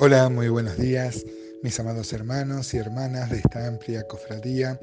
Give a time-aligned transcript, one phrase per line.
[0.00, 1.26] Hola, muy buenos días,
[1.60, 4.78] mis amados hermanos y hermanas de esta amplia cofradía.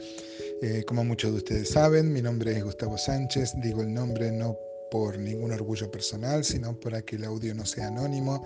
[0.61, 4.57] Eh, como muchos de ustedes saben, mi nombre es Gustavo Sánchez, digo el nombre no
[4.91, 8.45] por ningún orgullo personal, sino para que el audio no sea anónimo.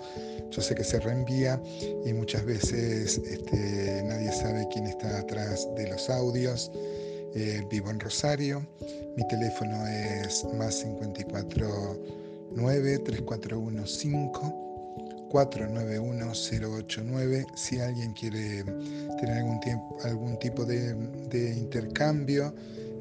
[0.52, 1.60] Yo sé que se reenvía
[2.06, 6.70] y muchas veces este, nadie sabe quién está atrás de los audios.
[7.34, 8.64] Eh, vivo en Rosario,
[9.16, 11.98] mi teléfono es más 54
[12.54, 14.69] 9 3415
[15.30, 18.62] 491089 si alguien quiere
[19.20, 20.94] tener algún, tiempo, algún tipo de,
[21.56, 22.54] intercambio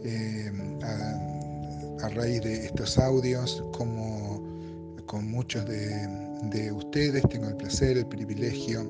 [0.04, 0.52] eh,
[0.84, 4.42] a, raíz de estos audios, como
[5.06, 8.90] con muchos de, ustedes tengo el placer, el privilegio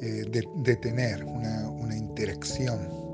[0.00, 3.09] eh, de, tener una, interacción.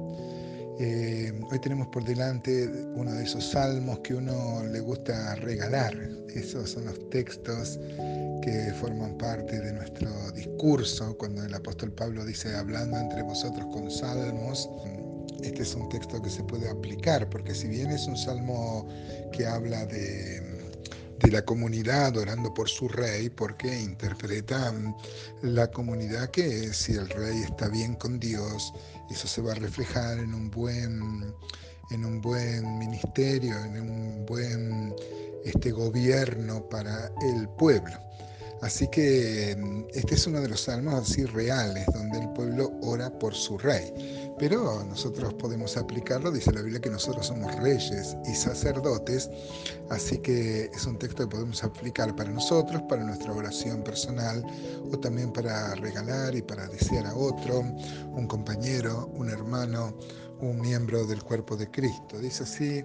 [0.79, 5.97] Eh, hoy tenemos por delante uno de esos salmos que uno le gusta regalar.
[6.35, 7.79] Esos son los textos
[8.43, 13.91] que forman parte de nuestro discurso, cuando el apóstol Pablo dice, hablando entre vosotros con
[13.91, 14.69] salmos,
[15.43, 18.87] este es un texto que se puede aplicar, porque si bien es un salmo
[19.33, 20.56] que habla de,
[21.31, 24.73] la comunidad orando por su rey, porque interpreta
[25.43, 28.73] la comunidad que si el rey está bien con Dios,
[29.11, 31.35] eso se va a reflejar en un buen,
[31.91, 34.95] en un buen ministerio, en un buen
[35.45, 37.99] este gobierno para el pueblo.
[38.63, 43.11] Así que mm, este es uno de los salmos así reales, donde el pueblo ora
[43.19, 43.93] por su rey.
[44.39, 49.31] Pero nosotros podemos aplicarlo, dice la Biblia que nosotros somos reyes y sacerdotes,
[49.89, 54.45] así que es un texto que podemos aplicar para nosotros, para nuestra oración personal
[54.93, 59.97] o también para regalar y para desear a otro, un compañero, un hermano,
[60.41, 62.19] un miembro del cuerpo de Cristo.
[62.19, 62.85] Dice así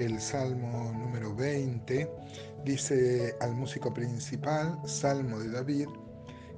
[0.00, 2.10] el Salmo número 20,
[2.64, 5.88] dice al músico principal, Salmo de David,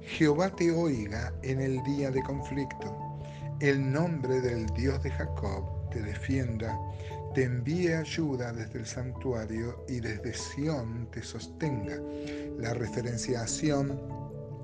[0.01, 2.95] Jehová te oiga en el día de conflicto,
[3.59, 6.77] el nombre del Dios de Jacob te defienda,
[7.33, 11.97] te envíe ayuda desde el santuario y desde Sión te sostenga.
[12.59, 13.99] La referencia a Sión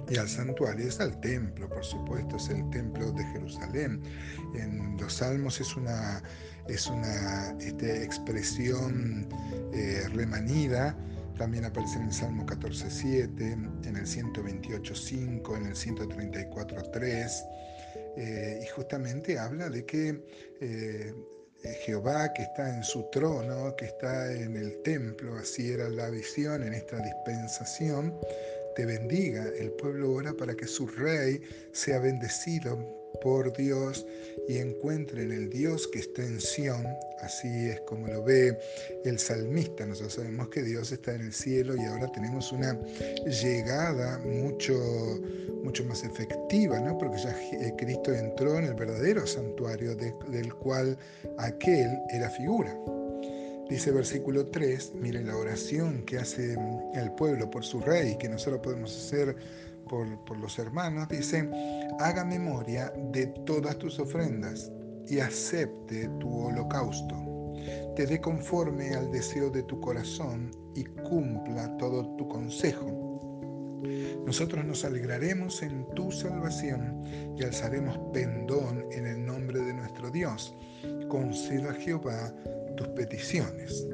[0.10, 4.02] y al santuario es al templo, por supuesto, es el templo de Jerusalén.
[4.56, 6.24] En los salmos es una,
[6.70, 9.28] es una este, expresión
[9.74, 10.96] eh, remanida,
[11.38, 17.46] también aparece en el Salmo 14.7, en el 128.5, en el 134.3,
[18.18, 20.24] eh, y justamente habla de que
[20.60, 21.14] eh,
[21.86, 26.64] Jehová que está en su trono, que está en el templo, así era la visión
[26.64, 28.14] en esta dispensación,
[28.76, 29.46] te bendiga.
[29.58, 31.42] El pueblo ora para que su rey
[31.74, 32.78] sea bendecido
[33.22, 34.06] por Dios
[34.48, 36.86] y encuentre en el Dios que está en Sión,
[37.22, 38.58] así es como lo ve
[39.06, 39.86] el salmista.
[39.86, 42.80] Nosotros sabemos que Dios está en el cielo y ahora tenemos una
[43.26, 44.76] llegada mucho,
[45.64, 46.98] mucho más efectiva, ¿no?
[46.98, 47.36] porque ya
[47.78, 50.98] Cristo entró en el verdadero santuario del cual
[51.38, 52.76] aquel era figura.
[53.70, 56.58] Dice versículo 3, miren la oración que hace
[56.96, 59.36] el pueblo por su rey, que nosotros podemos hacer
[59.90, 61.10] por, los hermanos.
[61.10, 61.50] Dice,
[62.00, 64.72] haga memoria de todas tus ofrendas
[65.08, 67.16] y acepte tu holocausto.
[67.96, 73.10] Te dé conforme al deseo de tu corazón y cumpla todo tu consejo.
[74.26, 77.04] Nosotros nos alegraremos en tu salvación
[77.38, 80.56] y alzaremos pendón en el nombre de nuestro Dios.
[81.10, 82.34] Conceda a Jehová
[82.78, 83.88] tus peticiones.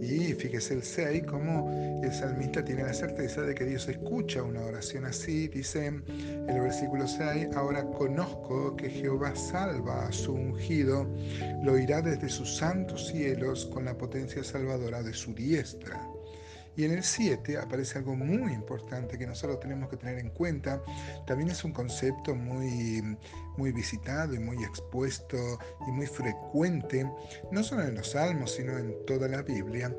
[0.00, 1.70] Y fíjese el 6, como
[2.02, 5.48] el salmista tiene la certeza de que Dios escucha una oración así.
[5.48, 11.06] Dice el versículo 6, ahora conozco que Jehová salva a su ungido,
[11.62, 16.17] lo irá desde sus santos cielos con la potencia salvadora de su diestra.
[16.78, 20.80] Y en el 7 aparece algo muy importante que nosotros tenemos que tener en cuenta.
[21.26, 23.02] También es un concepto muy,
[23.56, 25.36] muy visitado y muy expuesto
[25.88, 27.04] y muy frecuente,
[27.50, 29.92] no solo en los salmos, sino en toda la Biblia,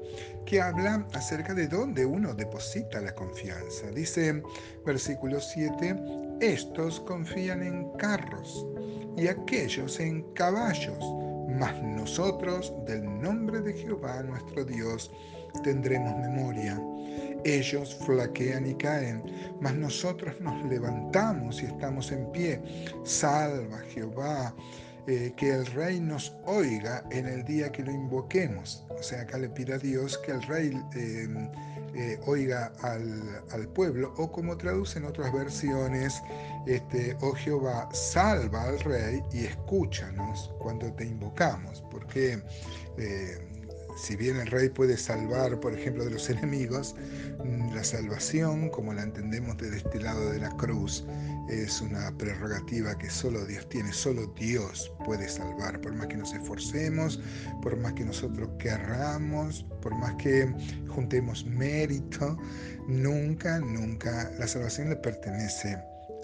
[0.46, 3.92] que habla acerca de dónde uno deposita la confianza.
[3.94, 4.42] Dice
[4.86, 5.98] versículo 7,
[6.40, 8.66] estos confían en carros
[9.18, 11.04] y aquellos en caballos,
[11.60, 15.12] mas nosotros del nombre de Jehová nuestro Dios,
[15.64, 16.82] tendremos memoria.
[17.46, 19.24] Ellos flaquean y caen,
[19.62, 22.62] mas nosotros nos levantamos y estamos en pie.
[23.04, 24.54] Salva Jehová,
[25.08, 28.86] eh, que el rey nos oiga en el día que lo invoquemos.
[28.90, 31.50] O sea, acá le pide a Dios que el rey em,
[31.96, 36.22] eh, oiga al, pueblo, o como traducen otras versiones,
[36.68, 42.40] este, oh Jehová, salva al rey y escúchanos cuando te invocamos, porque...
[44.02, 46.96] Si bien el rey puede salvar, por ejemplo, de los enemigos,
[47.44, 51.06] mm, la salvación, como la entendemos desde este lado de la cruz,
[51.50, 56.34] es una prerrogativa que solo Dios tiene, solo Dios puede salvar, por más que nos
[56.34, 57.20] esforcemos,
[57.62, 60.48] por más que nosotros querramos, por más que
[60.88, 62.38] juntemos mérito,
[62.88, 65.78] nunca, nunca la salvación le pertenece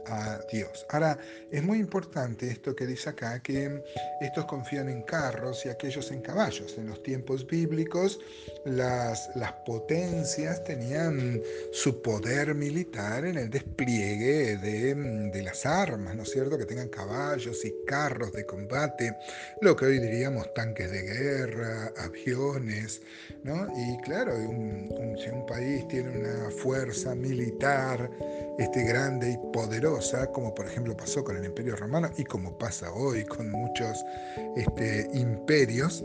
[0.07, 0.85] a Dios.
[0.89, 1.17] Ahora,
[1.51, 3.83] es muy importante esto que dice acá, que
[4.21, 6.77] estos confían en carros y aquellos en caballos.
[6.77, 8.19] En los tiempos bíblicos,
[8.65, 11.41] las, las potencias tenían
[11.71, 16.57] su poder militar en el despliegue de, de las armas, ¿no es cierto?
[16.57, 19.15] Que tengan caballos y carros de combate,
[19.61, 23.01] lo que hoy diríamos tanques de guerra, aviones,
[23.43, 23.67] ¿no?
[23.75, 28.09] Y claro, si un país tiene una fuerza militar
[28.57, 29.94] este, grande y poderosa,
[30.33, 34.03] como por ejemplo pasó con el Imperio Romano y como pasa hoy con muchos
[34.55, 36.03] este, imperios,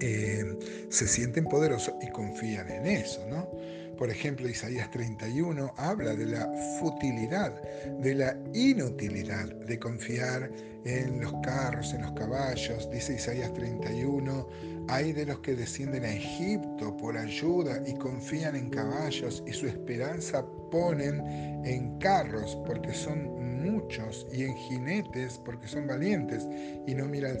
[0.00, 0.44] eh,
[0.88, 3.48] se sienten poderosos y confían en eso, ¿no?
[3.96, 6.50] Por ejemplo, Isaías 31 habla de la
[6.80, 7.62] futilidad,
[8.00, 10.50] de la inutilidad de confiar
[10.84, 12.90] en los carros, en los caballos.
[12.90, 14.48] Dice Isaías 31,
[14.88, 19.66] hay de los que descienden a Egipto por ayuda y confían en caballos y su
[19.66, 21.20] esperanza ponen
[21.64, 26.46] en carros porque son muchos y en jinetes porque son valientes
[26.86, 27.38] y no miran,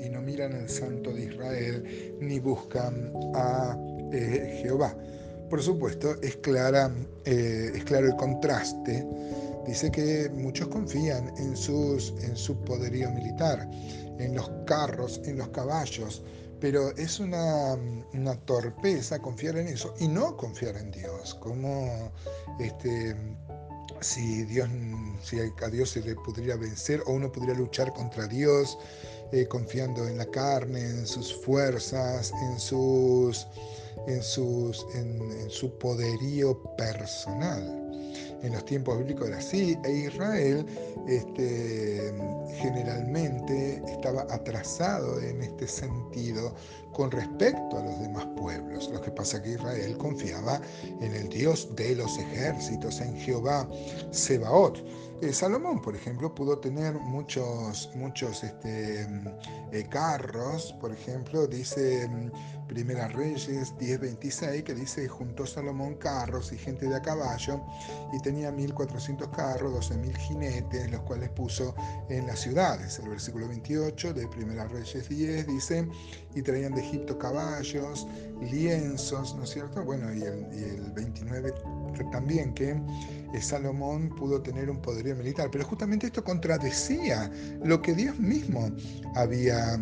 [0.00, 3.76] y no miran al santo de Israel ni buscan a
[4.12, 4.96] eh, Jehová.
[5.50, 6.90] Por supuesto, es, clara,
[7.24, 9.06] eh, es claro el contraste.
[9.66, 13.68] Dice que muchos confían en, sus, en su poderío militar,
[14.18, 16.22] en los carros, en los caballos,
[16.64, 17.74] pero es una,
[18.14, 22.10] una, torpeza confiar en eso y no confiar en Dios, como
[22.58, 23.14] este,
[24.00, 24.70] si, Dios,
[25.22, 28.78] si a Dios se le podría vencer o uno podría luchar contra Dios
[29.32, 33.46] eh, confiando en la carne, en sus fuerzas, en, sus,
[34.06, 37.83] en, sus, en su poderío personal
[38.42, 40.66] en los tiempos bíblicos era así, e Israel
[41.06, 42.12] este,
[42.56, 46.54] generalmente estaba atrasado en este sentido
[46.92, 48.90] con respecto a los demás pueblos.
[48.92, 50.60] Lo que pasa es que Israel confiaba
[51.00, 53.68] en el Dios de los ejércitos, en Jehová
[54.10, 54.78] Sebaot.
[55.20, 59.06] Eh, Salomón, por ejemplo, pudo tener muchos, muchos este,
[59.72, 66.58] eh, carros, por ejemplo, dice mm, Primera Reyes 10:26, que dice, juntó Salomón carros y
[66.58, 67.62] gente de a caballo,
[68.12, 71.74] y tenía 1400 carros, 12.000 jinetes, los cuales puso
[72.08, 72.98] en las ciudades.
[72.98, 75.88] El versículo 28 de Primera Reyes 10 dice,
[76.34, 78.06] y traían de Egipto caballos,
[78.40, 79.84] lienzos, ¿no es cierto?
[79.84, 81.54] Bueno, y el, y el 29
[82.10, 82.76] también, que
[83.40, 87.30] Salomón pudo tener un poderío militar, pero justamente esto contradecía
[87.62, 88.70] lo que Dios mismo
[89.14, 89.78] había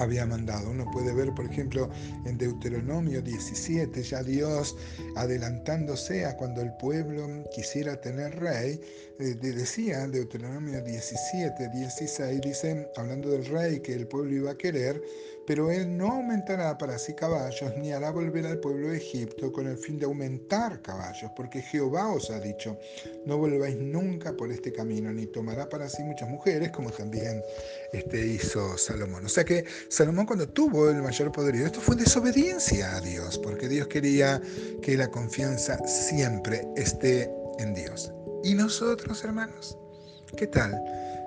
[0.00, 0.70] había mandado.
[0.70, 1.90] Uno puede ver, por ejemplo,
[2.24, 4.76] en Deuteronomio 17, ya Dios
[5.16, 8.80] adelantándose a cuando el pueblo quisiera tener rey,
[9.18, 15.02] eh, decía Deuteronomio 17, 16, dice, hablando del rey que el pueblo iba a querer,
[15.50, 19.66] pero él no aumentará para sí caballos, ni hará volver al pueblo de Egipto con
[19.66, 22.78] el fin de aumentar caballos, porque Jehová os ha dicho,
[23.26, 27.42] no volváis nunca por este camino, ni tomará para sí muchas mujeres, como también
[27.92, 29.26] este, hizo Salomón.
[29.26, 33.68] O sea que Salomón cuando tuvo el mayor poderío, esto fue desobediencia a Dios, porque
[33.68, 34.40] Dios quería
[34.80, 37.28] que la confianza siempre esté
[37.58, 38.12] en Dios.
[38.44, 39.76] ¿Y nosotros, hermanos?
[40.36, 40.80] ¿Qué tal?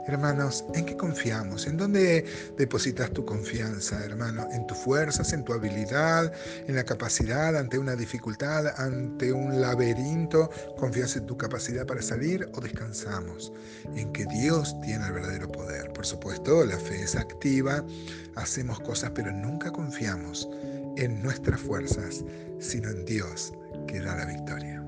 [0.06, 1.66] Hermanos, ¿en qué confiamos?
[1.66, 2.26] ¿En dónde
[2.58, 4.46] depositas tu confianza, hermano?
[4.52, 6.34] ¿En tus fuerzas, en tu habilidad,
[6.68, 10.50] en la capacidad ante una dificultad, ante un laberinto?
[10.78, 13.54] ¿Confías en tu capacidad para salir o descansamos
[13.96, 15.94] en que Dios tiene el verdadero poder?
[15.94, 17.86] Por supuesto, la fe es activa,
[18.36, 20.50] hacemos cosas, pero nunca confiamos
[20.98, 22.26] en nuestras fuerzas,
[22.60, 23.54] sino en Dios
[23.88, 24.83] que da la victoria.